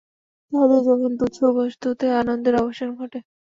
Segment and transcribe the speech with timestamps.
[0.53, 3.19] তাঁহাদের তখন তুচ্ছবস্তুতে আনন্দের অবসান ঘটে।